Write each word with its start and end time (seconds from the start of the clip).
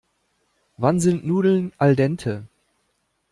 Wann 0.77 0.99
sind 0.99 1.27
Nudeln 1.27 1.73
al 1.77 1.95
dente? 1.95 2.47